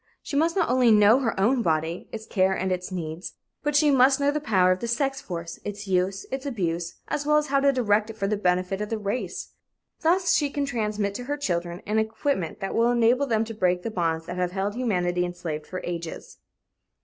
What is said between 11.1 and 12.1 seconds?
to her children an